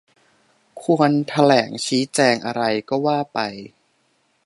[0.83, 3.39] ควรแถลงชี้แจงอะไรก็ว่าไป